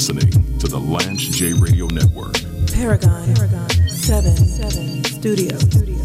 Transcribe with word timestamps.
listening 0.00 0.58
to 0.58 0.66
the 0.66 0.80
Lance 0.80 1.20
J 1.28 1.52
Radio 1.52 1.84
Network. 1.88 2.32
Paragon, 2.72 3.34
Paragon 3.34 3.68
7, 3.86 4.34
7 4.34 5.04
Studio. 5.04 5.58
Studio. 5.58 5.96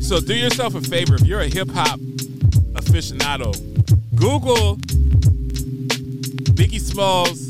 So 0.00 0.20
do 0.20 0.34
yourself 0.34 0.74
a 0.74 0.80
favor 0.80 1.16
if 1.16 1.26
you're 1.26 1.40
a 1.40 1.48
hip 1.48 1.68
hop 1.70 2.00
aficionado, 2.72 3.52
Google 4.16 4.76
Biggie 6.56 6.80
Smalls 6.80 7.48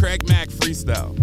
Craig 0.00 0.26
Mack 0.30 0.48
freestyle. 0.48 1.19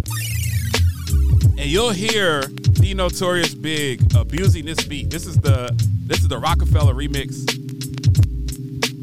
And 1.58 1.66
you'll 1.66 1.90
hear 1.90 2.42
the 2.42 2.94
notorious 2.94 3.56
big 3.56 4.16
abusing 4.16 4.66
this 4.66 4.84
beat. 4.86 5.10
This 5.10 5.26
is 5.26 5.38
the 5.38 5.74
this 6.06 6.20
is 6.20 6.28
the 6.28 6.40
Rockafella 6.40 6.94
remix 6.94 7.44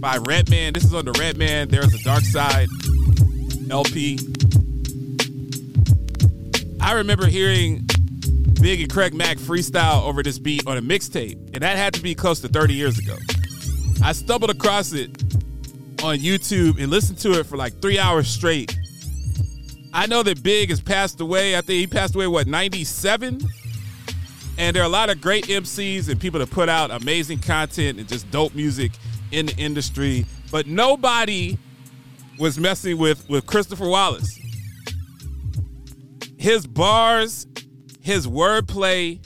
by 0.00 0.16
Redman. 0.18 0.72
This 0.72 0.84
is 0.84 0.94
on 0.94 1.04
the 1.04 1.12
Redman. 1.12 1.68
Dare 1.68 1.82
Iz 1.82 1.94
a 1.94 1.98
Darkside 1.98 2.68
LP. 3.70 4.18
I 6.80 6.92
remember 6.92 7.26
hearing 7.26 7.86
Big 8.60 8.80
and 8.80 8.92
Craig 8.92 9.14
Mack 9.14 9.38
freestyle 9.38 10.02
over 10.02 10.22
this 10.22 10.38
beat 10.38 10.66
on 10.66 10.76
a 10.76 10.82
mixtape, 10.82 11.36
and 11.54 11.62
that 11.62 11.76
had 11.76 11.92
to 11.94 12.02
be 12.02 12.14
close 12.14 12.40
to 12.40 12.48
30 12.48 12.74
years 12.74 12.98
ago. 12.98 13.16
I 14.02 14.12
stumbled 14.12 14.50
across 14.50 14.92
it 14.92 15.10
on 16.02 16.18
YouTube 16.18 16.80
and 16.80 16.90
listened 16.90 17.18
to 17.18 17.40
it 17.40 17.46
for 17.46 17.56
like 17.56 17.80
three 17.80 17.98
hours 17.98 18.28
straight. 18.28 18.76
I 19.94 20.06
know 20.06 20.24
that 20.24 20.42
Big 20.42 20.70
has 20.70 20.80
passed 20.80 21.20
away. 21.20 21.56
I 21.56 21.60
think 21.60 21.78
he 21.78 21.86
passed 21.86 22.16
away, 22.16 22.26
what, 22.26 22.48
97? 22.48 23.40
And 24.58 24.74
there 24.74 24.82
are 24.82 24.86
a 24.86 24.88
lot 24.88 25.08
of 25.08 25.20
great 25.20 25.44
MCs 25.44 26.08
and 26.08 26.20
people 26.20 26.40
that 26.40 26.50
put 26.50 26.68
out 26.68 26.90
amazing 26.90 27.38
content 27.38 28.00
and 28.00 28.08
just 28.08 28.28
dope 28.32 28.56
music 28.56 28.90
in 29.30 29.46
the 29.46 29.56
industry. 29.56 30.26
But 30.50 30.66
nobody 30.66 31.58
was 32.40 32.58
messing 32.58 32.98
with, 32.98 33.28
with 33.28 33.46
Christopher 33.46 33.86
Wallace. 33.86 34.36
His 36.36 36.66
bars, 36.66 37.46
his 38.00 38.26
wordplay, 38.26 39.24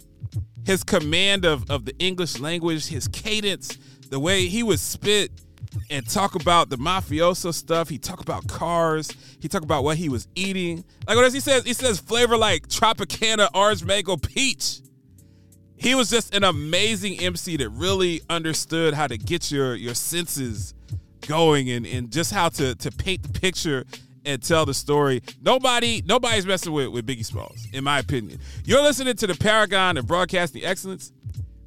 his 0.66 0.84
command 0.84 1.46
of, 1.46 1.70
of 1.70 1.86
the 1.86 1.96
English 1.98 2.40
language, 2.40 2.88
his 2.88 3.08
cadence, 3.08 3.78
the 4.10 4.20
way 4.20 4.48
he 4.48 4.62
would 4.62 4.80
spit 4.80 5.30
and 5.90 6.08
talk 6.08 6.34
about 6.34 6.70
the 6.70 6.76
mafioso 6.76 7.52
stuff. 7.52 7.88
He 7.88 7.98
talk 7.98 8.20
about 8.20 8.46
cars. 8.46 9.10
He 9.40 9.48
talk 9.48 9.62
about 9.62 9.84
what 9.84 9.96
he 9.96 10.08
was 10.08 10.28
eating. 10.34 10.84
Like 11.06 11.16
what 11.16 11.32
he 11.32 11.40
says? 11.40 11.64
He 11.64 11.72
says 11.72 11.98
flavor 11.98 12.36
like 12.36 12.68
Tropicana, 12.68 13.48
orange 13.54 13.84
mango, 13.84 14.16
peach. 14.16 14.80
He 15.76 15.94
was 15.94 16.10
just 16.10 16.34
an 16.34 16.44
amazing 16.44 17.20
MC 17.20 17.56
that 17.58 17.68
really 17.70 18.20
understood 18.28 18.94
how 18.94 19.06
to 19.06 19.16
get 19.16 19.50
your 19.50 19.74
your 19.74 19.94
senses 19.94 20.74
going 21.26 21.70
and, 21.70 21.86
and 21.86 22.10
just 22.10 22.32
how 22.32 22.48
to 22.50 22.74
to 22.74 22.90
paint 22.90 23.22
the 23.22 23.40
picture 23.40 23.84
and 24.28 24.42
tell 24.42 24.66
the 24.66 24.74
story. 24.74 25.22
Nobody, 25.40 26.02
nobody's 26.04 26.44
messing 26.44 26.72
with, 26.72 26.88
with 26.88 27.06
Biggie 27.06 27.24
Smalls, 27.24 27.66
in 27.72 27.82
my 27.82 27.98
opinion. 27.98 28.38
You're 28.64 28.82
listening 28.82 29.16
to 29.16 29.26
the 29.26 29.34
Paragon 29.34 29.96
of 29.96 30.06
Broadcasting 30.06 30.64
Excellence. 30.64 31.12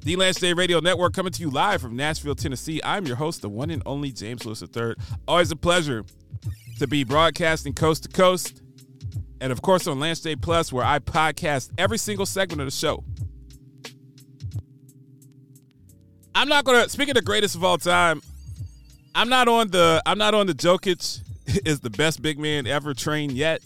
The 0.04 0.16
Lance 0.16 0.40
J 0.40 0.52
Radio 0.52 0.80
Network 0.80 1.14
coming 1.14 1.32
to 1.32 1.40
you 1.42 1.48
live 1.48 1.80
from 1.80 1.94
Nashville, 1.94 2.34
Tennessee. 2.34 2.80
I'm 2.82 3.06
your 3.06 3.14
host, 3.14 3.40
the 3.40 3.48
one 3.48 3.70
and 3.70 3.80
only 3.86 4.10
James 4.10 4.44
Lewis 4.44 4.60
III. 4.60 4.94
Always 5.28 5.52
a 5.52 5.56
pleasure 5.56 6.04
to 6.80 6.88
be 6.88 7.04
broadcasting 7.04 7.72
coast 7.72 8.02
to 8.02 8.08
coast. 8.08 8.60
And 9.40 9.52
of 9.52 9.62
course 9.62 9.86
on 9.86 10.00
Lance 10.00 10.18
J 10.18 10.34
Plus, 10.34 10.72
where 10.72 10.84
I 10.84 10.98
podcast 10.98 11.70
every 11.78 11.98
single 11.98 12.26
segment 12.26 12.60
of 12.60 12.66
the 12.66 12.72
show. 12.72 13.04
I'm 16.34 16.48
not 16.48 16.64
gonna 16.64 16.88
speak 16.88 17.08
of 17.08 17.14
the 17.14 17.22
greatest 17.22 17.54
of 17.54 17.62
all 17.62 17.78
time. 17.78 18.22
I'm 19.14 19.28
not 19.28 19.46
on 19.46 19.68
the 19.68 20.02
I'm 20.04 20.18
not 20.18 20.34
on 20.34 20.48
the 20.48 20.54
Jokic 20.54 21.20
is 21.64 21.78
the 21.78 21.90
best 21.90 22.20
big 22.22 22.40
man 22.40 22.66
ever 22.66 22.92
trained 22.92 23.32
yet. 23.32 23.62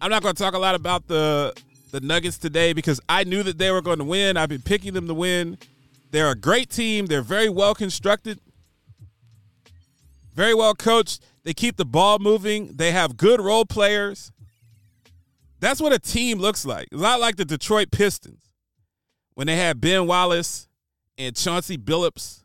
I'm 0.00 0.08
not 0.08 0.22
gonna 0.22 0.32
talk 0.32 0.54
a 0.54 0.58
lot 0.58 0.74
about 0.74 1.06
the 1.06 1.52
the 1.90 2.00
Nuggets 2.00 2.38
today 2.38 2.72
because 2.72 3.00
I 3.08 3.24
knew 3.24 3.42
that 3.42 3.58
they 3.58 3.70
were 3.70 3.82
going 3.82 3.98
to 3.98 4.04
win. 4.04 4.36
I've 4.36 4.48
been 4.48 4.62
picking 4.62 4.94
them 4.94 5.06
to 5.08 5.14
win. 5.14 5.58
They're 6.10 6.30
a 6.30 6.34
great 6.36 6.70
team. 6.70 7.06
They're 7.06 7.22
very 7.22 7.48
well 7.48 7.74
constructed, 7.74 8.40
very 10.34 10.54
well 10.54 10.74
coached. 10.74 11.22
They 11.44 11.54
keep 11.54 11.76
the 11.76 11.84
ball 11.84 12.18
moving. 12.18 12.72
They 12.74 12.92
have 12.92 13.16
good 13.16 13.40
role 13.40 13.64
players. 13.64 14.32
That's 15.60 15.80
what 15.80 15.92
a 15.92 15.98
team 15.98 16.38
looks 16.38 16.64
like. 16.64 16.88
It's 16.90 17.00
not 17.00 17.20
like 17.20 17.36
the 17.36 17.44
Detroit 17.44 17.90
Pistons 17.90 18.50
when 19.34 19.46
they 19.46 19.56
had 19.56 19.80
Ben 19.80 20.06
Wallace 20.06 20.68
and 21.18 21.36
Chauncey 21.36 21.76
Billups 21.76 22.42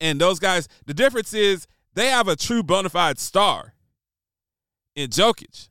and 0.00 0.20
those 0.20 0.38
guys. 0.38 0.68
The 0.86 0.94
difference 0.94 1.34
is 1.34 1.66
they 1.94 2.08
have 2.08 2.28
a 2.28 2.36
true 2.36 2.62
bona 2.62 2.88
fide 2.88 3.18
star 3.18 3.74
in 4.96 5.10
Jokic. 5.10 5.68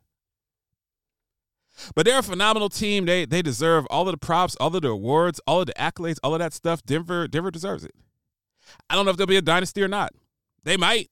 But 1.95 2.05
they're 2.05 2.19
a 2.19 2.23
phenomenal 2.23 2.69
team. 2.69 3.05
They 3.05 3.25
they 3.25 3.41
deserve 3.41 3.85
all 3.87 4.07
of 4.07 4.13
the 4.13 4.17
props, 4.17 4.55
all 4.59 4.75
of 4.75 4.81
the 4.81 4.89
awards, 4.89 5.39
all 5.47 5.61
of 5.61 5.67
the 5.67 5.73
accolades, 5.73 6.17
all 6.23 6.33
of 6.33 6.39
that 6.39 6.53
stuff. 6.53 6.83
Denver 6.83 7.27
Denver 7.27 7.51
deserves 7.51 7.83
it. 7.83 7.95
I 8.89 8.95
don't 8.95 9.05
know 9.05 9.11
if 9.11 9.17
they'll 9.17 9.27
be 9.27 9.37
a 9.37 9.41
dynasty 9.41 9.81
or 9.81 9.87
not. 9.87 10.11
They 10.63 10.77
might. 10.77 11.09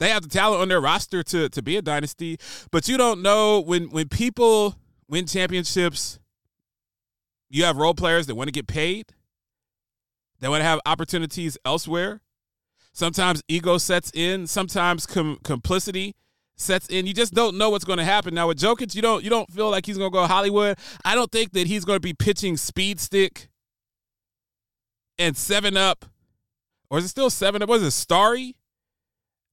They 0.00 0.10
have 0.10 0.22
the 0.22 0.28
talent 0.28 0.60
on 0.60 0.68
their 0.68 0.80
roster 0.80 1.22
to 1.22 1.48
to 1.48 1.62
be 1.62 1.76
a 1.76 1.82
dynasty, 1.82 2.38
but 2.70 2.88
you 2.88 2.96
don't 2.96 3.22
know 3.22 3.60
when 3.60 3.90
when 3.90 4.08
people 4.08 4.76
win 5.08 5.26
championships. 5.26 6.18
You 7.48 7.64
have 7.64 7.76
role 7.76 7.94
players 7.94 8.26
that 8.26 8.34
want 8.34 8.48
to 8.48 8.52
get 8.52 8.66
paid. 8.66 9.12
They 10.40 10.48
want 10.48 10.60
to 10.60 10.66
have 10.66 10.80
opportunities 10.84 11.56
elsewhere. 11.64 12.20
Sometimes 12.92 13.42
ego 13.48 13.78
sets 13.78 14.10
in. 14.12 14.46
Sometimes 14.46 15.06
com- 15.06 15.38
complicity 15.44 16.16
sets 16.56 16.88
in. 16.88 17.06
You 17.06 17.14
just 17.14 17.34
don't 17.34 17.56
know 17.56 17.70
what's 17.70 17.84
going 17.84 17.98
to 17.98 18.04
happen. 18.04 18.34
Now 18.34 18.48
with 18.48 18.58
Jokic, 18.58 18.94
you 18.94 19.02
don't 19.02 19.22
you 19.24 19.30
don't 19.30 19.50
feel 19.52 19.70
like 19.70 19.86
he's 19.86 19.98
going 19.98 20.10
to 20.10 20.14
go 20.14 20.26
Hollywood. 20.26 20.78
I 21.04 21.14
don't 21.14 21.30
think 21.30 21.52
that 21.52 21.66
he's 21.66 21.84
going 21.84 21.96
to 21.96 22.00
be 22.00 22.14
pitching 22.14 22.56
Speed 22.56 23.00
Stick 23.00 23.48
and 25.18 25.36
Seven 25.36 25.76
Up, 25.76 26.04
or 26.90 26.98
is 26.98 27.04
it 27.04 27.08
still 27.08 27.30
Seven 27.30 27.62
Up? 27.62 27.68
Was 27.68 27.82
it 27.82 27.92
Starry? 27.92 28.56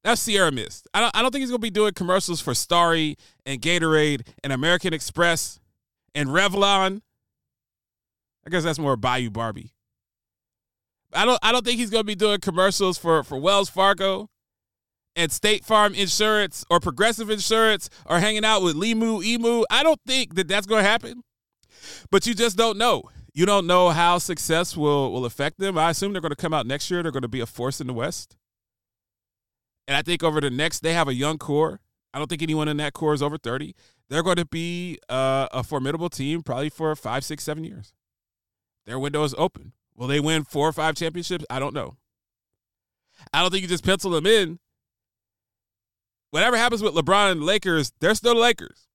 That's 0.04 0.22
Sierra 0.22 0.52
Mist. 0.52 0.88
I 0.94 1.02
don't 1.02 1.16
I 1.16 1.22
don't 1.22 1.32
think 1.32 1.42
he's 1.42 1.52
going 1.52 1.62
to 1.62 1.66
be 1.66 1.70
doing 1.70 1.94
commercials 1.94 2.42
for 2.42 2.54
Starry 2.54 3.18
and 3.46 3.62
Gatorade 3.62 4.28
and 4.44 4.52
American 4.52 4.94
Express 4.94 5.60
and 6.16 6.30
Revlon. 6.30 7.02
I 8.46 8.50
guess 8.50 8.64
that's 8.64 8.80
more 8.80 8.98
Bayou 8.98 9.30
Barbie. 9.30 9.74
I 11.14 11.26
don't 11.26 11.40
I 11.44 11.52
don't 11.52 11.64
think 11.64 11.80
he's 11.80 11.92
going 11.92 12.02
to 12.02 12.08
be 12.08 12.16
doing 12.16 12.40
commercials 12.40 12.98
for 12.98 13.24
for 13.24 13.38
Wells 13.38 13.70
Fargo 13.70 14.31
and 15.16 15.32
State 15.32 15.66
Farm 15.66 15.94
Insurance 15.94 16.66
or 16.70 16.80
Progressive 16.80 17.30
Insurance 17.30 17.90
or 18.06 18.20
hanging 18.20 18.46
out 18.46 18.62
with 18.62 18.76
Limu 18.76 19.24
Emu. 19.24 19.64
I 19.70 19.84
don't 19.84 20.00
think 20.06 20.36
that 20.36 20.48
that's 20.48 20.68
going 20.68 20.84
to 20.84 20.90
happen. 20.90 21.24
But 22.10 22.28
you 22.28 22.34
just 22.34 22.58
don't 22.58 22.78
know. 22.78 23.04
You 23.34 23.46
don't 23.46 23.66
know 23.66 23.90
how 23.90 24.18
success 24.18 24.76
will 24.76 25.12
will 25.12 25.26
affect 25.26 25.60
them. 25.60 25.78
I 25.78 25.90
assume 25.90 26.14
they're 26.14 26.22
going 26.22 26.32
to 26.32 26.36
come 26.36 26.54
out 26.54 26.68
next 26.68 26.92
year. 26.92 27.02
They're 27.02 27.12
going 27.12 27.22
to 27.22 27.28
be 27.28 27.40
a 27.40 27.46
force 27.46 27.80
in 27.80 27.88
the 27.88 27.94
West. 27.94 28.36
And 29.88 29.96
I 29.96 30.02
think 30.02 30.24
over 30.24 30.40
the 30.40 30.50
next, 30.50 30.82
they 30.82 30.94
have 30.94 31.08
a 31.08 31.14
young 31.14 31.38
core. 31.38 31.82
I 32.14 32.18
don't 32.18 32.28
think 32.28 32.42
anyone 32.42 32.68
in 32.68 32.78
that 32.78 32.94
core 32.94 33.14
is 33.14 33.22
over 33.22 33.38
30. 33.38 33.74
They're 34.10 34.24
going 34.24 34.36
to 34.36 34.46
be 34.46 35.00
uh, 35.10 35.48
a 35.52 35.64
formidable 35.64 36.10
team 36.10 36.44
probably 36.44 36.70
for 36.70 36.94
five, 36.96 37.24
six, 37.24 37.44
seven 37.44 37.64
years. 37.64 37.94
Their 38.86 39.00
window 39.00 39.24
is 39.24 39.34
open. 39.38 39.74
Will 39.96 40.08
they 40.08 40.20
win 40.20 40.44
four 40.44 40.68
or 40.68 40.74
five 40.74 40.96
championships? 40.96 41.46
I 41.50 41.60
don't 41.60 41.74
know. 41.74 41.96
I 43.34 43.42
don't 43.42 43.52
think 43.52 43.62
you 43.62 43.68
just 43.68 43.86
pencil 43.86 44.12
them 44.12 44.26
in. 44.26 44.60
Whatever 46.32 46.58
happens 46.58 46.82
with 46.82 46.96
LeBron 46.96 47.32
and 47.32 47.44
Lakers, 47.44 47.92
they're 48.00 48.16
still 48.16 48.34
the 48.34 48.42
Lakers. 48.42 48.88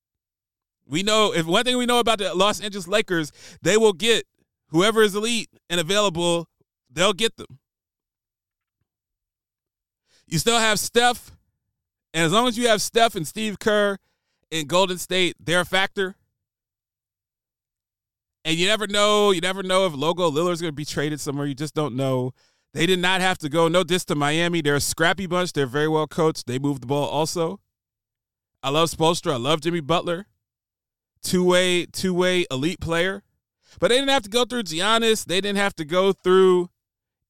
We 0.87 1.03
know 1.03 1.33
if 1.35 1.47
one 1.47 1.65
thing 1.65 1.77
we 1.77 1.87
know 1.87 1.99
about 1.99 2.19
the 2.19 2.35
Los 2.35 2.61
Angeles 2.61 2.89
Lakers, 2.89 3.31
they 3.63 3.77
will 3.77 3.93
get 3.93 4.25
whoever 4.69 5.03
is 5.03 5.15
elite 5.15 5.51
and 5.69 5.81
available, 5.81 6.49
they'll 6.91 7.13
get 7.13 7.37
them. 7.37 7.59
You 10.27 10.39
still 10.39 10.59
have 10.59 10.81
Steph, 10.81 11.33
and 12.13 12.25
as 12.25 12.33
long 12.33 12.49
as 12.49 12.59
you 12.59 12.69
have 12.69 12.83
Steph 12.83 13.15
and 13.15 13.27
Steve 13.27 13.59
Kerr 13.59 13.99
in 14.51 14.67
Golden 14.67 14.99
State, 14.99 15.37
they're 15.39 15.61
a 15.61 15.65
factor. 15.65 16.17
And 18.45 18.57
you 18.57 18.67
never 18.67 18.87
know, 18.87 19.33
you 19.33 19.41
never 19.41 19.63
know 19.63 19.87
if 19.87 19.95
Logo 19.95 20.31
Lillard's 20.31 20.61
going 20.61 20.73
to 20.73 20.77
be 20.77 20.85
traded 20.85 21.21
somewhere. 21.21 21.47
You 21.47 21.55
just 21.55 21.75
don't 21.75 21.97
know. 21.97 22.33
They 22.77 22.85
did 22.85 22.99
not 22.99 23.23
have 23.23 23.39
to 23.39 23.49
go. 23.49 23.69
No 23.69 23.83
diss 23.83 24.05
to 24.05 24.15
Miami. 24.15 24.61
They're 24.61 24.75
a 24.75 24.81
scrappy 24.81 25.27
bunch. 25.27 25.55
They're 25.55 25.67
very 25.67 25.89
well 25.89 26.07
coached. 26.07 26.47
They 26.47 26.59
move 26.59 26.83
the 26.83 26.87
ball 26.87 27.09
also. 27.09 27.59
I 28.63 28.69
love 28.69 28.91
Spoelstra. 28.91 29.33
I 29.33 29.37
love 29.37 29.63
Jimmy 29.63 29.81
Butler. 29.81 30.27
Two 31.23 31.43
way, 31.43 31.87
two 31.87 32.13
way 32.13 32.45
elite 32.51 32.81
player. 32.81 33.23
But 33.81 33.89
they 33.89 33.95
didn't 33.95 34.11
have 34.11 34.25
to 34.25 34.29
go 34.29 34.45
through 34.45 34.65
Giannis. 34.65 35.25
They 35.25 35.41
didn't 35.41 35.57
have 35.57 35.75
to 35.77 35.87
go 35.87 36.13
through 36.13 36.69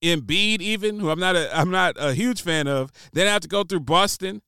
Embiid, 0.03 0.61
even 0.61 0.99
who 0.99 1.11
I'm 1.11 1.21
not 1.21 1.37
a 1.37 1.57
I'm 1.57 1.71
not 1.71 1.95
a 1.97 2.13
huge 2.13 2.43
fan 2.43 2.67
of. 2.67 2.91
They 3.13 3.21
didn't 3.21 3.33
have 3.33 3.43
to 3.43 3.49
go 3.49 3.63
through 3.63 3.81
Boston. 3.81 4.43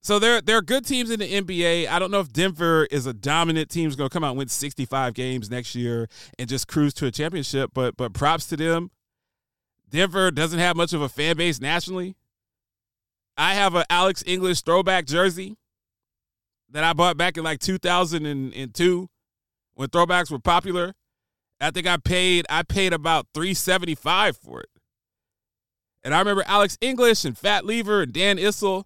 So 0.00 0.20
there, 0.20 0.40
there 0.42 0.58
are 0.58 0.62
good 0.62 0.84
teams 0.84 1.10
in 1.10 1.18
the 1.18 1.32
NBA. 1.32 1.88
I 1.88 1.98
don't 1.98 2.10
know 2.10 2.20
if 2.20 2.30
Denver 2.30 2.86
is 2.90 3.06
a 3.06 3.14
dominant 3.14 3.70
team 3.70 3.88
going 3.90 4.10
to 4.10 4.12
come 4.12 4.22
out 4.22 4.30
and 4.30 4.38
win 4.38 4.48
65 4.48 5.14
games 5.14 5.50
next 5.50 5.74
year 5.74 6.10
and 6.38 6.46
just 6.46 6.68
cruise 6.68 6.92
to 6.94 7.06
a 7.06 7.10
championship. 7.10 7.70
But 7.74 7.96
but 7.96 8.12
props 8.12 8.46
to 8.48 8.56
them. 8.56 8.90
Denver 9.88 10.30
doesn't 10.30 10.58
have 10.58 10.76
much 10.76 10.92
of 10.92 11.02
a 11.02 11.08
fan 11.08 11.36
base 11.36 11.60
nationally. 11.60 12.16
I 13.36 13.54
have 13.54 13.74
an 13.74 13.84
Alex 13.90 14.22
English 14.26 14.62
throwback 14.62 15.06
jersey 15.06 15.56
that 16.70 16.84
I 16.84 16.92
bought 16.92 17.16
back 17.16 17.36
in 17.36 17.44
like 17.44 17.60
2002 17.60 19.08
when 19.74 19.88
throwbacks 19.88 20.30
were 20.30 20.38
popular. 20.38 20.94
I 21.60 21.70
think 21.70 21.86
I 21.86 21.96
paid 21.96 22.46
I 22.48 22.62
paid 22.62 22.92
about 22.92 23.26
375 23.34 24.36
for 24.36 24.60
it. 24.60 24.68
And 26.02 26.14
I 26.14 26.18
remember 26.18 26.44
Alex 26.46 26.76
English 26.80 27.24
and 27.24 27.36
Fat 27.36 27.64
Lever 27.64 28.02
and 28.02 28.12
Dan 28.12 28.38
Issel 28.38 28.84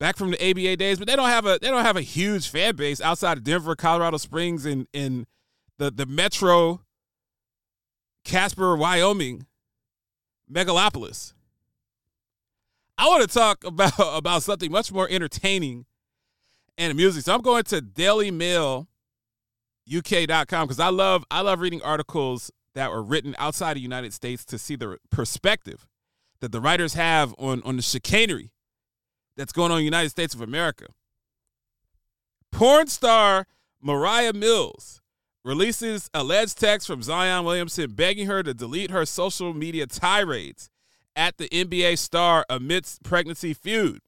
back 0.00 0.16
from 0.16 0.30
the 0.30 0.50
ABA 0.50 0.76
days, 0.76 0.98
but 0.98 1.06
they 1.06 1.16
don't 1.16 1.28
have 1.28 1.46
a 1.46 1.58
they 1.60 1.68
don't 1.68 1.84
have 1.84 1.96
a 1.96 2.02
huge 2.02 2.48
fan 2.48 2.76
base 2.76 3.00
outside 3.00 3.38
of 3.38 3.44
Denver, 3.44 3.76
Colorado 3.76 4.16
Springs, 4.16 4.64
and 4.64 4.86
in 4.92 5.26
the 5.78 5.90
the 5.90 6.06
metro 6.06 6.80
Casper, 8.24 8.76
Wyoming 8.76 9.46
megalopolis. 10.52 11.32
I 12.96 13.06
want 13.06 13.28
to 13.28 13.32
talk 13.32 13.64
about 13.64 13.92
about 13.98 14.42
something 14.42 14.70
much 14.70 14.92
more 14.92 15.08
entertaining 15.08 15.86
and 16.76 16.92
amusing. 16.92 17.22
So 17.22 17.34
I'm 17.34 17.40
going 17.40 17.64
to 17.64 17.80
dailymailuk.com 17.80 18.86
because 20.66 20.80
I 20.80 20.88
love 20.88 21.24
I 21.30 21.40
love 21.40 21.60
reading 21.60 21.82
articles 21.82 22.50
that 22.74 22.90
were 22.90 23.02
written 23.02 23.34
outside 23.38 23.72
of 23.72 23.76
the 23.76 23.80
United 23.82 24.12
States 24.12 24.44
to 24.46 24.58
see 24.58 24.76
the 24.76 24.98
perspective 25.10 25.86
that 26.40 26.52
the 26.52 26.60
writers 26.60 26.94
have 26.94 27.34
on 27.38 27.62
on 27.64 27.76
the 27.76 27.82
chicanery 27.82 28.52
that's 29.36 29.52
going 29.52 29.70
on 29.70 29.78
in 29.78 29.82
the 29.82 29.84
United 29.84 30.10
States 30.10 30.34
of 30.34 30.40
America. 30.40 30.86
Porn 32.50 32.86
star 32.86 33.46
Moriah 33.80 34.32
Mills 34.32 35.00
releases 35.48 36.10
alleged 36.12 36.60
text 36.60 36.86
from 36.86 37.02
Zion 37.02 37.42
Williamson 37.42 37.92
begging 37.92 38.26
her 38.26 38.42
to 38.42 38.52
delete 38.52 38.90
her 38.90 39.06
social 39.06 39.54
media 39.54 39.86
tirades 39.86 40.68
at 41.16 41.38
the 41.38 41.48
NBA 41.48 41.96
star 41.96 42.44
amidst 42.50 43.02
pregnancy 43.02 43.54
feud. 43.54 44.00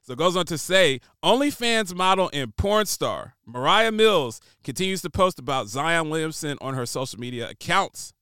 So 0.00 0.14
it 0.14 0.18
goes 0.18 0.36
on 0.36 0.46
to 0.46 0.56
say 0.56 1.00
OnlyFans 1.22 1.94
model 1.94 2.30
and 2.32 2.56
porn 2.56 2.86
star 2.86 3.34
Moriah 3.44 3.92
Mills 3.92 4.40
continues 4.64 5.02
to 5.02 5.10
post 5.10 5.38
about 5.38 5.68
Zion 5.68 6.08
Williamson 6.08 6.56
on 6.62 6.72
her 6.72 6.86
social 6.86 7.20
media 7.20 7.50
accounts. 7.50 8.14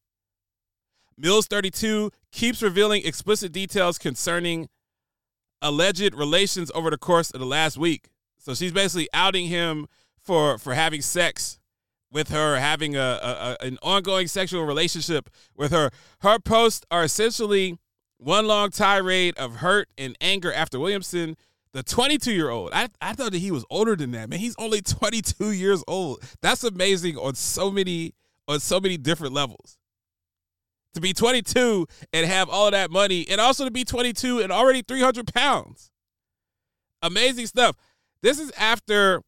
Mills 1.16 1.46
32 1.46 2.10
keeps 2.32 2.60
revealing 2.62 3.06
explicit 3.06 3.52
details 3.52 3.96
concerning 3.96 4.68
alleged 5.62 6.16
relations 6.16 6.72
over 6.74 6.90
the 6.90 6.98
course 6.98 7.30
of 7.30 7.38
the 7.38 7.46
last 7.46 7.78
week. 7.78 8.08
So 8.38 8.54
she's 8.54 8.72
basically 8.72 9.08
outing 9.14 9.46
him 9.46 9.86
for 10.20 10.58
for 10.58 10.74
having 10.74 11.00
sex 11.00 11.60
with 12.10 12.30
her, 12.30 12.56
having 12.56 12.96
a, 12.96 13.00
a, 13.00 13.56
a, 13.60 13.66
an 13.66 13.78
ongoing 13.82 14.26
sexual 14.28 14.64
relationship 14.64 15.28
with 15.54 15.72
her. 15.72 15.90
Her 16.20 16.38
posts 16.38 16.86
are 16.90 17.04
essentially 17.04 17.78
one 18.18 18.46
long 18.46 18.70
tirade 18.70 19.36
of 19.38 19.56
hurt 19.56 19.88
and 19.96 20.16
anger 20.20 20.52
after 20.52 20.78
Williamson, 20.78 21.36
the 21.72 21.82
22 21.82 22.32
year 22.32 22.50
old. 22.50 22.70
I, 22.72 22.88
I 23.00 23.12
thought 23.12 23.32
that 23.32 23.38
he 23.38 23.50
was 23.50 23.64
older 23.70 23.94
than 23.94 24.12
that. 24.12 24.30
Man, 24.30 24.38
he's 24.38 24.56
only 24.58 24.80
22 24.80 25.52
years 25.52 25.84
old. 25.86 26.22
That's 26.40 26.64
amazing 26.64 27.16
on 27.16 27.34
so 27.34 27.70
many 27.70 28.14
on 28.46 28.60
so 28.60 28.80
many 28.80 28.96
different 28.96 29.34
levels 29.34 29.76
to 30.94 31.00
be 31.00 31.12
22 31.12 31.86
and 32.12 32.26
have 32.26 32.48
all 32.48 32.70
that 32.70 32.90
money, 32.90 33.26
and 33.28 33.40
also 33.40 33.64
to 33.64 33.70
be 33.70 33.84
22 33.84 34.40
and 34.40 34.50
already 34.50 34.82
300 34.82 35.32
pounds. 35.32 35.90
Amazing 37.02 37.46
stuff. 37.46 37.76
This 38.22 38.40
is 38.40 38.50
after 38.52 39.22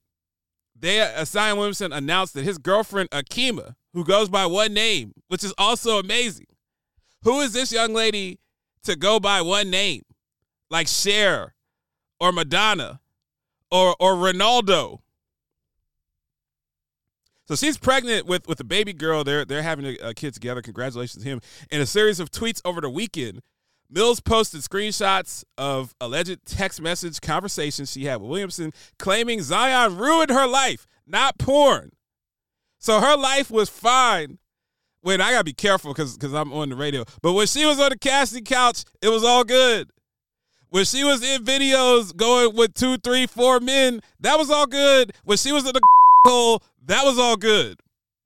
they 0.80 1.06
Zion 1.24 1.56
Williamson 1.56 1.92
announced 1.92 2.34
that 2.34 2.44
his 2.44 2.58
girlfriend 2.58 3.10
Ahkeema, 3.10 3.74
who 3.92 4.04
goes 4.04 4.28
by 4.28 4.46
one 4.46 4.72
name, 4.72 5.12
which 5.28 5.44
is 5.44 5.54
also 5.58 5.98
amazing. 5.98 6.46
Who 7.22 7.40
is 7.40 7.52
this 7.52 7.70
young 7.70 7.92
lady 7.92 8.38
to 8.84 8.96
go 8.96 9.20
by 9.20 9.42
one 9.42 9.70
name, 9.70 10.02
like 10.70 10.88
Cher, 10.88 11.54
or 12.18 12.32
Madonna, 12.32 13.00
or 13.70 13.94
or 14.00 14.14
Ronaldo? 14.14 15.00
So 17.46 17.56
she's 17.56 17.76
pregnant 17.76 18.26
with 18.26 18.46
with 18.48 18.60
a 18.60 18.64
baby 18.64 18.92
girl. 18.92 19.24
They're 19.24 19.44
they're 19.44 19.62
having 19.62 19.84
a, 19.84 19.96
a 20.08 20.14
kid 20.14 20.34
together. 20.34 20.62
Congratulations 20.62 21.22
to 21.24 21.28
him. 21.28 21.40
In 21.70 21.80
a 21.80 21.86
series 21.86 22.20
of 22.20 22.30
tweets 22.30 22.60
over 22.64 22.80
the 22.80 22.88
weekend, 22.88 23.42
Mills 23.90 24.20
posted 24.20 24.60
screenshots 24.60 25.44
of 25.58 25.94
alleged 26.00 26.38
text 26.46 26.80
message 26.80 27.20
conversations 27.20 27.90
she 27.90 28.04
had 28.04 28.20
with 28.20 28.30
Williamson, 28.30 28.72
claiming 28.98 29.42
Zion 29.42 29.96
ruined 29.96 30.30
her 30.30 30.46
life, 30.46 30.86
not 31.06 31.38
porn. 31.38 31.90
So 32.78 33.00
her 33.00 33.16
life 33.16 33.50
was 33.50 33.68
fine. 33.68 34.38
Wait, 35.02 35.20
I 35.20 35.32
gotta 35.32 35.44
be 35.44 35.52
careful 35.52 35.92
because 35.92 36.16
because 36.16 36.32
I'm 36.32 36.52
on 36.52 36.68
the 36.68 36.76
radio. 36.76 37.04
But 37.20 37.32
when 37.32 37.46
she 37.46 37.66
was 37.66 37.80
on 37.80 37.90
the 37.90 37.98
casting 37.98 38.44
couch, 38.44 38.84
it 39.02 39.08
was 39.08 39.24
all 39.24 39.44
good. 39.44 39.90
When 40.68 40.84
she 40.84 41.02
was 41.02 41.22
in 41.22 41.44
videos 41.44 42.14
going 42.14 42.54
with 42.54 42.74
two, 42.74 42.96
three, 42.98 43.26
four 43.26 43.58
men, 43.58 44.00
that 44.20 44.38
was 44.38 44.50
all 44.50 44.66
good. 44.66 45.12
When 45.24 45.36
she 45.36 45.50
was 45.50 45.66
in 45.66 45.72
the 45.72 45.80
hole, 46.26 46.62
that 46.86 47.04
was 47.04 47.18
all 47.18 47.36
good. 47.36 47.80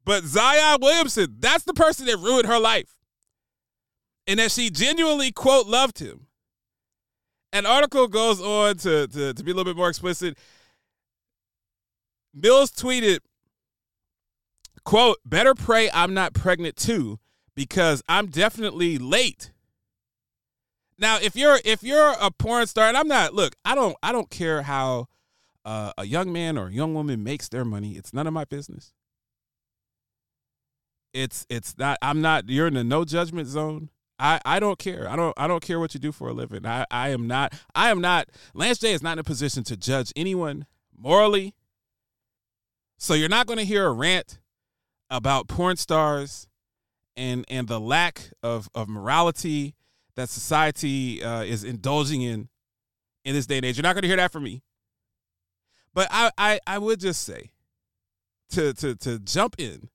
But 0.04 0.24
Zion 0.24 0.78
Williamson, 0.82 1.36
that's 1.38 1.64
the 1.64 1.72
person 1.72 2.04
that 2.06 2.18
ruined 2.18 2.46
her 2.46 2.58
life. 2.58 2.94
And 4.26 4.38
that 4.38 4.50
she 4.50 4.70
genuinely, 4.70 5.32
quote, 5.32 5.66
loved 5.66 5.98
him. 5.98 6.26
An 7.52 7.66
article 7.66 8.08
goes 8.08 8.40
on 8.40 8.76
to, 8.78 9.06
to, 9.06 9.34
to 9.34 9.44
be 9.44 9.50
a 9.50 9.54
little 9.54 9.70
bit 9.70 9.76
more 9.76 9.88
explicit. 9.88 10.38
Mills 12.34 12.70
tweeted, 12.70 13.18
quote, 14.84 15.18
better 15.24 15.54
pray 15.54 15.88
I'm 15.92 16.14
not 16.14 16.32
pregnant 16.32 16.76
too, 16.76 17.20
because 17.54 18.02
I'm 18.08 18.26
definitely 18.26 18.98
late. 18.98 19.52
Now, 20.98 21.18
if 21.20 21.36
you're 21.36 21.58
if 21.64 21.82
you're 21.82 22.14
a 22.20 22.30
porn 22.30 22.66
star, 22.66 22.88
and 22.88 22.96
I'm 22.96 23.08
not, 23.08 23.34
look, 23.34 23.54
I 23.64 23.74
don't 23.74 23.96
I 24.02 24.12
don't 24.12 24.30
care 24.30 24.62
how 24.62 25.06
uh, 25.64 25.92
a 25.98 26.04
young 26.04 26.32
man 26.32 26.56
or 26.56 26.68
a 26.68 26.72
young 26.72 26.94
woman 26.94 27.22
makes 27.22 27.48
their 27.48 27.64
money, 27.64 27.92
it's 27.92 28.12
none 28.12 28.26
of 28.26 28.32
my 28.32 28.44
business. 28.44 28.92
It's 31.12 31.46
it's 31.48 31.78
not. 31.78 31.98
I'm 32.02 32.20
not. 32.20 32.48
You're 32.48 32.66
in 32.66 32.74
the 32.74 32.84
no 32.84 33.04
judgment 33.04 33.48
zone. 33.48 33.90
I, 34.18 34.40
I 34.44 34.60
don't 34.60 34.78
care. 34.78 35.08
I 35.08 35.16
don't 35.16 35.34
I 35.36 35.46
don't 35.46 35.62
care 35.62 35.80
what 35.80 35.94
you 35.94 36.00
do 36.00 36.12
for 36.12 36.28
a 36.28 36.32
living. 36.32 36.64
I, 36.64 36.86
I 36.90 37.10
am 37.10 37.26
not 37.26 37.52
I 37.74 37.90
am 37.90 38.00
not 38.00 38.28
Lance 38.54 38.78
J 38.78 38.92
is 38.92 39.02
not 39.02 39.14
in 39.14 39.18
a 39.18 39.24
position 39.24 39.64
to 39.64 39.76
judge 39.76 40.12
anyone 40.14 40.66
morally. 40.96 41.54
So 42.96 43.14
you're 43.14 43.28
not 43.28 43.46
going 43.46 43.58
to 43.58 43.64
hear 43.64 43.86
a 43.86 43.92
rant 43.92 44.38
about 45.10 45.48
porn 45.48 45.76
stars 45.76 46.48
and 47.16 47.44
and 47.48 47.66
the 47.68 47.80
lack 47.80 48.30
of 48.42 48.68
of 48.74 48.88
morality 48.88 49.74
that 50.16 50.28
society 50.28 51.22
uh, 51.22 51.42
is 51.42 51.64
indulging 51.64 52.22
in 52.22 52.48
in 53.24 53.34
this 53.34 53.46
day 53.46 53.56
and 53.56 53.64
age. 53.64 53.76
You're 53.76 53.82
not 53.82 53.94
going 53.94 54.02
to 54.02 54.08
hear 54.08 54.16
that 54.16 54.32
from 54.32 54.44
me. 54.44 54.62
But 55.92 56.08
I, 56.10 56.30
I, 56.36 56.60
I 56.66 56.78
would 56.78 57.00
just 57.00 57.22
say 57.22 57.50
to 58.50 58.74
to 58.74 58.94
to 58.96 59.18
jump 59.18 59.56
in, 59.58 59.88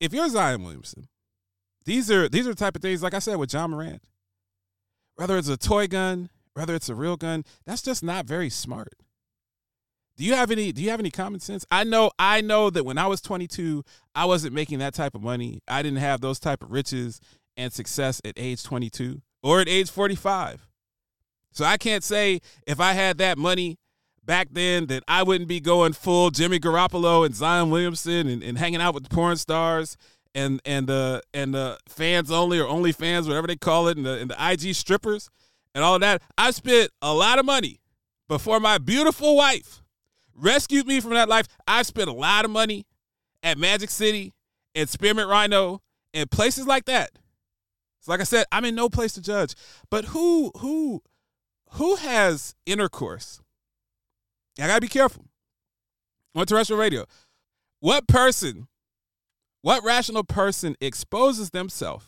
if 0.00 0.12
you're 0.12 0.28
Zion 0.28 0.62
Williamson, 0.62 1.08
these 1.88 2.10
are 2.10 2.28
these 2.28 2.46
are 2.46 2.50
the 2.50 2.56
type 2.56 2.76
of 2.76 2.82
things, 2.82 3.02
like 3.02 3.14
I 3.14 3.18
said 3.18 3.36
with 3.36 3.50
Ja 3.50 3.66
Morant. 3.66 4.02
Whether 5.16 5.38
it's 5.38 5.48
a 5.48 5.56
toy 5.56 5.86
gun, 5.88 6.28
whether 6.52 6.74
it's 6.74 6.90
a 6.90 6.94
real 6.94 7.16
gun, 7.16 7.44
that's 7.64 7.80
just 7.80 8.04
not 8.04 8.26
very 8.26 8.50
smart. 8.50 8.92
Do 10.18 10.24
you 10.24 10.34
have 10.34 10.50
any 10.50 10.70
do 10.70 10.82
you 10.82 10.90
have 10.90 11.00
any 11.00 11.10
common 11.10 11.40
sense? 11.40 11.64
I 11.70 11.84
know 11.84 12.10
I 12.18 12.42
know 12.42 12.68
that 12.68 12.84
when 12.84 12.98
I 12.98 13.06
was 13.06 13.22
22, 13.22 13.84
I 14.14 14.26
wasn't 14.26 14.52
making 14.52 14.80
that 14.80 14.92
type 14.92 15.14
of 15.14 15.22
money. 15.22 15.62
I 15.66 15.80
didn't 15.82 16.00
have 16.00 16.20
those 16.20 16.38
type 16.38 16.62
of 16.62 16.70
riches 16.70 17.22
and 17.56 17.72
success 17.72 18.20
at 18.22 18.34
age 18.36 18.62
22 18.62 19.22
or 19.42 19.62
at 19.62 19.68
age 19.68 19.90
45. 19.90 20.68
So 21.52 21.64
I 21.64 21.78
can't 21.78 22.04
say 22.04 22.40
if 22.66 22.80
I 22.80 22.92
had 22.92 23.16
that 23.18 23.38
money 23.38 23.78
back 24.22 24.48
then 24.50 24.88
that 24.88 25.04
I 25.08 25.22
wouldn't 25.22 25.48
be 25.48 25.58
going 25.58 25.94
full 25.94 26.30
Jimmy 26.30 26.60
Garoppolo 26.60 27.24
and 27.24 27.34
Zion 27.34 27.70
Williamson 27.70 28.28
and, 28.28 28.42
and 28.42 28.58
hanging 28.58 28.82
out 28.82 28.92
with 28.92 29.08
porn 29.08 29.38
stars 29.38 29.96
and 30.38 30.60
and 30.64 30.86
the 30.86 31.22
and 31.34 31.52
the 31.52 31.78
fans 31.88 32.30
only 32.30 32.60
or 32.60 32.68
only 32.68 32.92
fans, 32.92 33.26
whatever 33.26 33.48
they 33.48 33.56
call 33.56 33.88
it, 33.88 33.96
and 33.96 34.06
the 34.06 34.18
and 34.18 34.30
the 34.30 34.36
IG 34.52 34.74
strippers 34.74 35.28
and 35.74 35.82
all 35.82 35.98
that. 35.98 36.22
I 36.36 36.52
spent 36.52 36.90
a 37.02 37.12
lot 37.12 37.38
of 37.38 37.44
money 37.44 37.80
before 38.28 38.60
my 38.60 38.78
beautiful 38.78 39.36
wife 39.36 39.82
rescued 40.34 40.86
me 40.86 41.00
from 41.00 41.14
that 41.14 41.28
life. 41.28 41.48
I 41.66 41.82
spent 41.82 42.08
a 42.08 42.12
lot 42.12 42.44
of 42.44 42.50
money 42.50 42.86
at 43.42 43.58
Magic 43.58 43.90
City 43.90 44.32
and 44.74 44.88
Spearmint 44.88 45.28
Rhino 45.28 45.82
and 46.14 46.30
places 46.30 46.66
like 46.66 46.84
that. 46.84 47.10
So 48.00 48.12
like 48.12 48.20
I 48.20 48.24
said, 48.24 48.46
I'm 48.52 48.64
in 48.64 48.76
no 48.76 48.88
place 48.88 49.14
to 49.14 49.20
judge. 49.20 49.54
But 49.90 50.06
who 50.06 50.52
who 50.58 51.02
who 51.72 51.96
has 51.96 52.54
intercourse 52.64 53.40
I 54.60 54.66
gotta 54.66 54.80
be 54.80 54.88
careful 54.88 55.24
on 56.34 56.46
terrestrial 56.46 56.80
radio. 56.80 57.06
What 57.80 58.08
person, 58.08 58.68
what 59.62 59.84
rational 59.84 60.24
person 60.24 60.76
exposes 60.80 61.50
themselves 61.50 62.06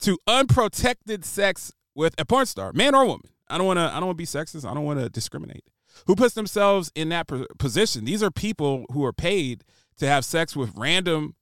to 0.00 0.18
unprotected 0.26 1.24
sex 1.24 1.72
with 1.94 2.14
a 2.18 2.24
porn 2.24 2.46
star, 2.46 2.72
man 2.72 2.94
or 2.94 3.04
woman? 3.04 3.30
I 3.48 3.58
don't 3.58 3.66
want 3.66 3.78
to. 3.78 3.82
I 3.82 3.94
don't 3.94 4.06
want 4.06 4.18
to 4.18 4.22
be 4.22 4.26
sexist. 4.26 4.68
I 4.68 4.74
don't 4.74 4.84
want 4.84 5.00
to 5.00 5.08
discriminate. 5.08 5.64
Who 6.06 6.16
puts 6.16 6.34
themselves 6.34 6.90
in 6.94 7.08
that 7.10 7.28
position? 7.58 8.04
These 8.04 8.22
are 8.22 8.30
people 8.30 8.84
who 8.92 9.04
are 9.04 9.12
paid 9.12 9.64
to 9.98 10.06
have 10.06 10.24
sex 10.24 10.54
with 10.54 10.72
random 10.76 11.36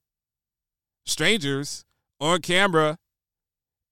strangers 1.05 1.85
on 2.19 2.41
camera 2.41 2.97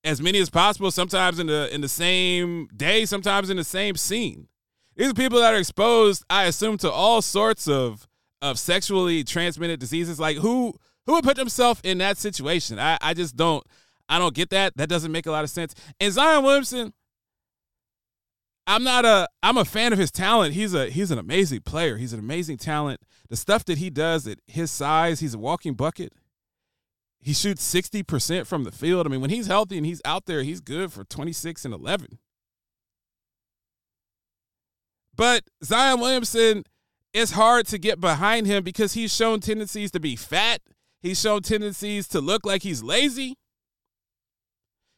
as 0.04 0.22
many 0.22 0.40
as 0.40 0.50
possible 0.50 0.92
sometimes 0.92 1.40
in 1.40 1.48
the 1.48 1.74
in 1.74 1.82
the 1.82 1.88
same 1.88 2.68
day 2.76 3.06
sometimes 3.06 3.50
in 3.50 3.58
the 3.58 3.64
same 3.64 3.96
scene 3.96 4.48
these 4.96 5.10
are 5.10 5.14
people 5.14 5.40
that 5.40 5.54
are 5.54 5.58
exposed 5.58 6.24
i 6.30 6.46
assume 6.46 6.78
to 6.78 6.90
all 6.90 7.22
sorts 7.22 7.68
of 7.68 8.08
of 8.44 8.60
sexually 8.60 9.24
transmitted 9.24 9.80
diseases 9.80 10.20
like 10.20 10.38
who 10.38 10.74
who 11.06 11.14
would 11.14 11.24
put 11.24 11.38
themselves 11.38 11.82
in 11.84 11.98
that 12.00 12.18
situation? 12.18 12.78
I 12.78 12.98
i 13.02 13.14
just 13.14 13.36
don't 13.36 13.66
i 14.10 14.20
don't 14.20 14.36
get 14.36 14.50
that. 14.52 14.78
That 14.78 14.90
doesn't 14.90 15.12
make 15.12 15.26
a 15.26 15.32
lot 15.32 15.44
of 15.44 15.50
sense. 15.50 15.74
And 16.00 16.14
zion 16.14 16.44
williamson 16.44 16.94
i'm 18.68 18.84
not 18.84 19.06
a 19.06 19.28
i'm 19.42 19.58
a 19.58 19.66
fan 19.66 19.94
of 19.94 20.00
his 20.00 20.12
talent. 20.12 20.54
He's 20.54 20.74
a 20.74 20.90
he's 20.90 21.10
an 21.10 21.18
amazing 21.18 21.62
player. 21.62 21.98
He's 21.98 22.14
an 22.14 22.20
amazing 22.20 22.58
talent. 22.58 23.02
The 23.30 23.38
stuff 23.38 23.66
that 23.66 23.80
he 23.80 23.90
does 23.90 24.28
at 24.28 24.40
his 24.46 24.70
size 24.70 25.22
he's 25.22 25.34
a 25.34 25.40
walking 25.40 25.74
bucket. 25.74 26.14
He 27.22 27.34
shoots 27.34 27.64
60% 27.74 28.46
from 28.46 28.66
the 28.66 28.72
field. 28.72 29.08
I 29.08 29.10
mean, 29.10 29.22
when 29.22 29.30
he's 29.30 29.48
healthy 29.48 29.78
and 29.78 29.86
he's 29.86 30.02
out 30.04 30.26
there, 30.26 30.44
he's 30.44 30.60
good 30.60 30.92
for 30.92 31.06
26 31.06 31.64
and 31.64 31.74
11. 31.74 32.20
But 35.16 35.44
Zion 35.64 36.02
Williamson, 36.02 36.64
it's 37.14 37.32
hard 37.32 37.68
to 37.68 37.78
get 37.78 38.02
behind 38.02 38.48
him 38.48 38.64
because 38.64 38.94
he's 38.94 39.14
shown 39.14 39.40
tendencies 39.40 39.92
to 39.92 40.00
be 40.00 40.16
fat. 40.16 40.62
He's 41.02 41.20
shown 41.20 41.42
tendencies 41.42 42.08
to 42.10 42.22
look 42.22 42.46
like 42.46 42.64
he's 42.64 42.82
lazy. 42.82 43.38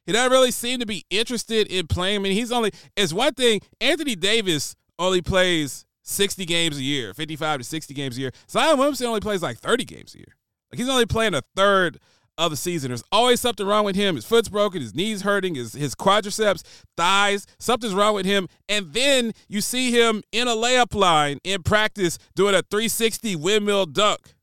He 0.06 0.12
doesn't 0.12 0.32
really 0.32 0.52
seem 0.52 0.80
to 0.80 0.86
be 0.86 1.04
interested 1.10 1.68
in 1.68 1.88
playing. 1.88 2.18
I 2.18 2.20
mean, 2.20 2.34
he's 2.34 2.52
only, 2.52 2.72
it's 2.96 3.12
one 3.12 3.34
thing, 3.34 3.62
Anthony 3.82 4.16
Davis 4.16 4.76
only 5.00 5.22
plays 5.22 5.86
60 6.04 6.46
games 6.46 6.78
a 6.78 6.84
year, 6.84 7.14
55 7.14 7.60
to 7.60 7.64
60 7.64 7.94
games 7.94 8.18
a 8.18 8.22
year. 8.22 8.32
Zion 8.50 8.78
Williamson 8.78 9.08
only 9.08 9.20
plays 9.20 9.42
like 9.42 9.58
30 9.58 9.84
games 9.84 10.14
a 10.14 10.20
year. 10.20 10.36
Like 10.72 10.78
he's 10.78 10.90
only 10.90 11.08
playing 11.08 11.34
a 11.34 11.42
third 11.56 12.00
of 12.38 12.52
the 12.52 12.58
season. 12.58 12.90
There's 12.90 13.04
always 13.12 13.40
something 13.40 13.66
wrong 13.66 13.86
with 13.86 13.96
him. 13.96 14.16
His 14.16 14.26
foot's 14.26 14.50
broken, 14.50 14.82
his 14.82 14.94
knees 14.94 15.22
hurting, 15.22 15.56
his, 15.56 15.74
his 15.74 15.96
quadriceps, 15.96 16.64
thighs, 16.98 17.46
something's 17.60 17.94
wrong 17.94 18.14
with 18.14 18.26
him. 18.26 18.48
And 18.68 18.94
then 18.94 19.32
you 19.48 19.62
see 19.62 19.92
him 19.92 20.22
in 20.32 20.48
a 20.48 20.56
layup 20.56 20.94
line 20.94 21.40
in 21.44 21.64
practice 21.64 22.18
doing 22.36 22.56
a 22.56 22.62
360 22.64 23.36
windmill 23.38 23.86
dunk 23.86 24.36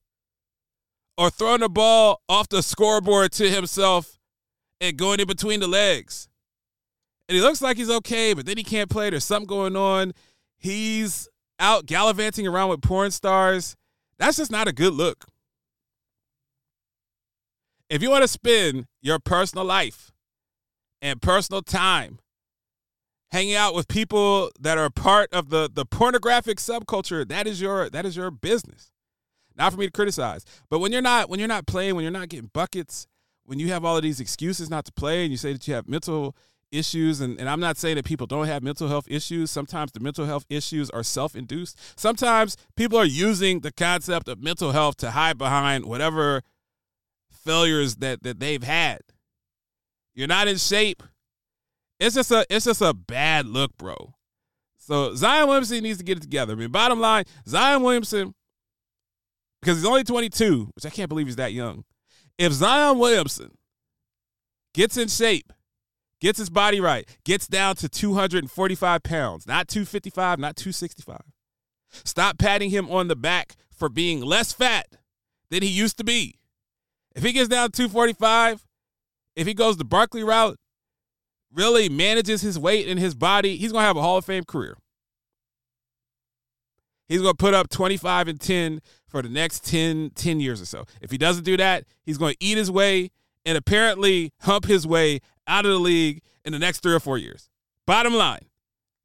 or 1.19 1.31
throwing 1.31 1.61
the 1.61 1.69
ball 1.69 2.23
off 2.29 2.49
the 2.49 2.63
scoreboard 2.63 3.33
to 3.33 3.51
himself 3.51 4.19
and 4.81 4.97
going 4.97 5.21
in 5.21 5.27
between 5.27 5.61
the 5.61 5.69
legs. 5.69 6.29
And 7.29 7.37
he 7.37 7.43
looks 7.43 7.63
like 7.63 7.77
he's 7.77 7.91
okay, 7.91 8.35
but 8.35 8.47
then 8.47 8.57
he 8.57 8.65
can't 8.65 8.91
play. 8.91 9.11
There's 9.11 9.25
something 9.25 9.47
going 9.47 9.77
on. 9.77 10.13
He's 10.59 11.29
out 11.59 11.87
gallivanting 11.87 12.47
around 12.47 12.71
with 12.71 12.83
porn 12.83 13.11
stars. 13.11 13.77
That's 14.19 14.37
just 14.37 14.51
not 14.51 14.69
a 14.69 14.73
good 14.73 14.95
look 14.95 15.27
if 17.93 18.01
you 18.01 18.09
want 18.09 18.23
to 18.23 18.29
spend 18.29 18.87
your 19.03 19.19
personal 19.19 19.67
life 19.67 20.13
and 21.03 21.21
personal 21.21 21.61
time 21.61 22.19
hanging 23.31 23.55
out 23.55 23.75
with 23.75 23.87
people 23.87 24.51
that 24.59 24.79
are 24.79 24.89
part 24.89 25.31
of 25.31 25.51
the 25.51 25.69
the 25.73 25.85
pornographic 25.85 26.57
subculture, 26.57 27.29
that 27.29 27.47
is 27.47 27.61
your 27.61 27.91
that 27.91 28.07
is 28.07 28.17
your 28.17 28.31
business. 28.31 28.91
Not 29.55 29.75
for 29.75 29.79
me 29.79 29.87
to 29.87 29.93
criticize. 29.93 30.47
But 30.71 30.79
when 30.79 30.91
you're 30.91 31.03
not 31.03 31.29
when 31.29 31.39
you're 31.39 31.49
not 31.49 31.67
playing, 31.67 31.95
when 31.95 32.03
you're 32.03 32.11
not 32.11 32.31
getting 32.31 32.51
buckets, 32.55 33.07
when 33.45 33.59
you 33.59 33.69
have 33.69 33.85
all 33.85 33.99
of 33.99 34.03
these 34.03 34.21
excuses 34.21 34.71
not 34.71 34.87
to 34.87 34.93
play 34.93 35.25
and 35.25 35.31
you 35.31 35.37
say 35.37 35.53
that 35.53 35.69
you 35.69 35.75
have 35.75 35.87
mental 35.87 36.35
issues 36.71 37.21
and, 37.21 37.39
and 37.39 37.51
i'm 37.51 37.61
not 37.61 37.77
saying 37.77 37.97
that 37.97 38.05
people 38.07 38.27
don't 38.27 38.47
have 38.47 38.63
mental 38.63 38.89
health 38.89 39.05
issues 39.07 39.51
sometimes 39.51 39.93
the 39.93 40.01
mental 40.01 40.25
health 40.25 40.47
issues 40.49 40.89
are 40.89 41.03
self-induced 41.03 41.79
sometimes 42.01 42.57
people 42.77 42.97
are 42.99 43.05
using 43.05 43.61
the 43.61 43.71
concept 43.71 44.27
of 44.27 44.43
mental 44.43 44.73
health 44.73 44.97
to 44.97 45.11
hide 45.11 45.37
behind 45.37 45.85
whatever 45.85 46.41
failures 47.45 47.97
that 47.97 48.23
that 48.23 48.41
they've 48.41 48.63
had. 48.63 49.01
You're 50.15 50.29
not 50.29 50.49
in 50.49 50.59
shape. 50.59 51.03
It's 51.99 52.15
just 52.15 52.31
a 52.31 52.47
it's 52.51 52.65
just 52.65 52.83
a 52.83 52.95
bad 52.95 53.47
look, 53.47 53.77
bro. 53.77 54.15
So 54.79 55.15
Zion 55.15 55.47
Williamson 55.47 55.83
needs 55.83 55.99
to 55.99 56.05
get 56.05 56.19
it 56.19 56.23
together. 56.23 56.55
I 56.55 56.57
mean, 56.57 56.71
bottom 56.71 57.01
line, 57.01 57.25
Zion 57.47 57.83
Williamson, 57.83 58.35
because 59.61 59.77
he's 59.77 59.87
only 59.87 60.03
22, 60.03 60.71
which 60.75 60.85
I 60.85 60.91
can't 60.91 61.09
believe 61.09 61.27
he's 61.27 61.37
that 61.37 61.53
young. 61.53 61.85
If 62.37 62.53
Zion 62.53 62.99
Williamson 62.99 63.57
gets 64.75 64.97
in 64.97 65.07
shape, 65.07 65.53
gets 66.21 66.39
his 66.39 66.51
body 66.51 66.81
right, 66.81 67.09
gets 67.25 67.47
down 67.47 67.77
to 67.77 67.89
245 67.89 69.03
pounds, 69.05 69.47
not 69.47 69.69
255, 69.69 70.41
not 70.41 70.57
265. 70.57 71.21
Stop 72.05 72.39
patting 72.39 72.71
him 72.71 72.91
on 72.91 73.07
the 73.07 73.17
back 73.17 73.55
for 73.71 73.89
being 73.89 74.21
less 74.21 74.53
fat 74.53 74.87
than 75.51 75.63
he 75.63 75.69
used 75.69 75.97
to 75.99 76.05
be. 76.05 76.41
If 77.15 77.23
he 77.23 77.33
gets 77.33 77.49
down 77.49 77.71
245, 77.71 78.65
if 79.37 79.47
he 79.47 79.55
goes 79.55 79.77
the 79.77 79.85
Barkley 79.85 80.25
route, 80.25 80.59
really 81.53 81.89
manages 81.89 82.41
his 82.43 82.59
weight 82.59 82.89
and 82.89 82.99
his 82.99 83.15
body, 83.15 83.57
he's 83.57 83.73
going 83.73 83.83
to 83.83 83.87
have 83.87 83.97
a 83.97 84.03
Hall 84.03 84.17
of 84.17 84.25
Fame 84.25 84.45
career. 84.45 84.77
He's 87.09 87.21
going 87.21 87.33
to 87.33 87.37
put 87.37 87.53
up 87.53 87.69
25 87.69 88.29
and 88.29 88.41
10 88.41 88.81
for 89.07 89.21
the 89.21 89.29
next 89.29 89.67
10, 89.67 90.13
10 90.15 90.41
years 90.41 90.63
or 90.63 90.65
so. 90.65 90.85
If 91.03 91.11
he 91.11 91.19
doesn't 91.19 91.45
do 91.45 91.57
that, 91.59 91.85
he's 92.03 92.17
going 92.17 92.33
to 92.33 92.45
eat 92.45 92.57
his 92.57 92.71
way 92.71 93.11
and 93.45 93.59
apparently 93.59 94.33
hump 94.41 94.67
his 94.67 94.87
way 94.87 95.21
out 95.47 95.67
of 95.67 95.73
the 95.73 95.79
league 95.79 96.23
in 96.45 96.53
the 96.53 96.59
next 96.59 96.83
three 96.83 96.95
or 96.95 97.01
four 97.01 97.19
years. 97.19 97.51
Bottom 97.87 98.15
line, 98.15 98.47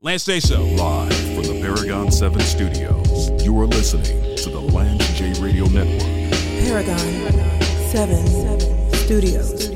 Lance 0.01 0.25
J 0.25 0.39
Show. 0.39 0.63
Live 0.63 1.13
from 1.33 1.43
the 1.43 1.59
Paragon 1.61 2.11
7 2.11 2.39
studios, 2.41 3.43
you 3.43 3.59
are 3.59 3.65
listening 3.65 4.37
to 4.37 4.49
the 4.49 4.61
Lance 4.61 5.05
J 5.17 5.33
Radio 5.41 5.65
Network. 5.65 6.31
Paragon 6.63 7.66
7 7.91 8.17
Studios. 8.91 9.66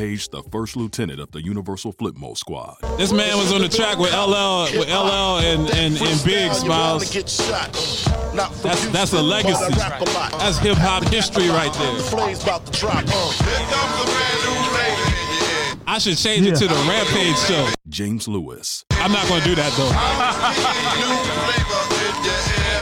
The 0.00 0.42
first 0.50 0.76
lieutenant 0.76 1.20
of 1.20 1.30
the 1.30 1.44
Universal 1.44 1.92
Flipmode 1.92 2.38
Squad. 2.38 2.78
This 2.96 3.12
man 3.12 3.36
was 3.36 3.52
on 3.52 3.60
the 3.60 3.68
track 3.68 3.98
with 3.98 4.10
LL, 4.14 4.64
with 4.78 4.88
LL 4.88 5.40
and, 5.40 5.68
and, 5.72 6.00
and 6.00 6.24
Big 6.24 6.54
Smiles. 6.54 7.12
That's 7.12 8.86
that's 8.86 9.12
a 9.12 9.20
legacy. 9.20 9.74
That's 9.74 10.56
hip 10.56 10.78
hop 10.78 11.04
history 11.04 11.50
right 11.50 11.70
there. 11.74 12.00
I 15.86 15.98
should 15.98 16.16
change 16.16 16.46
it 16.46 16.56
to 16.56 16.66
the 16.66 16.74
Rampage 16.88 17.36
show. 17.36 17.68
James 17.86 18.26
Lewis. 18.26 18.86
I'm 18.92 19.12
not 19.12 19.28
going 19.28 19.42
to 19.42 19.48
do 19.48 19.54
that 19.56 19.70
though. 19.76 19.90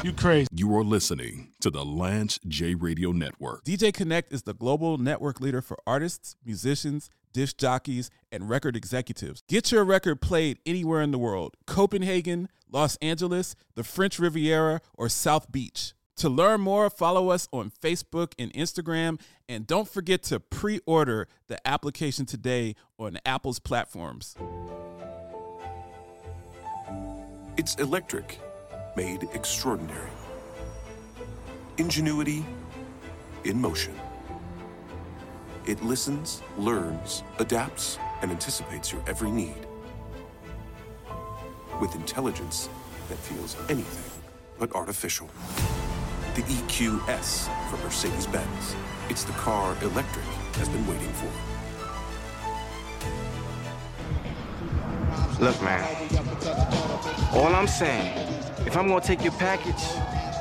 You 0.05 0.13
crazy. 0.13 0.47
You 0.55 0.77
are 0.77 0.85
listening 0.85 1.51
to 1.61 1.71
the 1.71 1.85
Lance 1.85 2.39
J 2.47 2.77
Radio 2.77 3.11
Network. 3.11 3.65
DJ 3.65 3.93
Connect 3.93 4.33
is 4.33 4.43
the 4.43 4.55
global 4.55 4.97
network 4.97 5.41
leader 5.41 5.61
for 5.61 5.77
artists, 5.89 6.37
musicians, 6.45 7.11
disc 7.33 7.59
jockeys, 7.59 8.09
and 8.31 8.49
record 8.49 8.77
executives. 8.77 9.43
Get 9.49 9.73
your 9.73 9.83
record 9.83 10.21
played 10.21 10.61
anywhere 10.65 11.03
in 11.03 11.11
the 11.11 11.19
world 11.19 11.57
Copenhagen, 11.67 12.49
Los 12.71 12.95
Angeles, 13.03 13.57
the 13.75 13.83
French 13.83 14.21
Riviera, 14.21 14.81
or 14.95 15.09
South 15.09 15.51
Beach. 15.51 15.95
To 16.19 16.29
learn 16.29 16.61
more, 16.61 16.91
follow 16.91 17.31
us 17.31 17.49
on 17.53 17.73
Facebook 17.83 18.35
and 18.39 18.53
Instagram, 18.53 19.21
and 19.49 19.67
don't 19.67 19.89
forget 19.89 20.23
to 20.25 20.39
pre 20.39 20.79
order 20.87 21.27
the 21.49 21.59
application 21.67 22.25
today 22.25 22.77
on 22.99 23.19
Apple's 23.27 23.59
platforms. 23.59 24.37
It's 27.57 27.75
electric 27.75 28.39
made 28.99 29.29
extraordinary. 29.33 30.11
Ingenuity 31.77 32.45
in 33.45 33.61
motion. 33.61 33.95
It 35.67 35.81
listens, 35.85 36.43
learns, 36.57 37.23
adapts, 37.39 37.97
and 38.23 38.33
anticipates 38.33 38.91
your 38.93 39.01
every 39.07 39.31
need. 39.31 39.63
With 41.81 41.95
intelligence 41.95 42.69
that 43.09 43.19
feels 43.19 43.57
anything 43.69 44.11
but 44.59 44.73
artificial. 44.73 45.29
The 46.35 46.43
EQS 46.43 47.49
from 47.71 47.81
Mercedes 47.85 48.27
Benz. 48.27 48.75
It's 49.09 49.23
the 49.23 49.37
car 49.45 49.77
electric 49.81 50.25
has 50.59 50.69
been 50.69 50.85
waiting 50.89 51.13
for. 51.21 51.31
Look, 55.41 55.63
man. 55.63 55.85
All 57.33 57.55
I'm 57.55 57.69
saying, 57.69 58.28
if 58.69 58.77
I'm 58.77 58.87
gonna 58.87 59.01
take 59.01 59.25
your 59.25 59.33
package, 59.33 59.83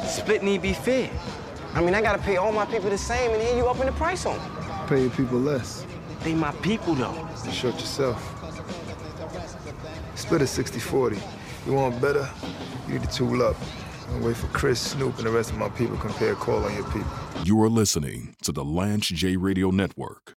split 0.06 0.44
need 0.44 0.62
be 0.62 0.74
fair. 0.74 1.10
I 1.74 1.80
mean, 1.80 1.96
I 1.96 2.02
gotta 2.02 2.22
pay 2.22 2.36
all 2.36 2.52
my 2.52 2.66
people 2.66 2.90
the 2.90 2.98
same, 2.98 3.32
and 3.32 3.42
here 3.42 3.56
you 3.56 3.66
upping 3.66 3.86
the 3.86 3.94
price 3.94 4.26
on 4.26 4.38
them. 4.38 4.88
Pay 4.88 5.04
your 5.04 5.12
people 5.12 5.40
less. 5.40 5.86
They 6.24 6.34
my 6.34 6.52
people, 6.62 6.94
though. 6.94 7.16
You 7.46 7.52
short 7.54 7.76
yourself. 7.76 8.20
Split 10.16 10.42
it 10.42 10.50
60-40. 10.50 11.22
You 11.66 11.74
want 11.74 12.02
better? 12.02 12.30
You 12.88 12.96
need 12.96 13.10
to 13.10 13.16
tool 13.16 13.42
up. 13.42 13.56
And 14.10 14.22
wait 14.26 14.36
for 14.36 14.48
Chris, 14.48 14.82
Snoop, 14.82 15.18
and 15.20 15.26
the 15.26 15.32
rest 15.32 15.52
of 15.52 15.58
my 15.58 15.70
people 15.70 15.96
compare 15.96 16.36
call 16.36 16.66
on 16.66 16.74
your 16.76 16.86
people. 16.86 17.08
You 17.46 17.62
are 17.64 17.70
listening 17.70 18.36
to 18.44 18.52
the 18.52 18.66
Lance 18.66 19.08
J 19.08 19.38
Radio 19.38 19.72
Network. 19.72 20.34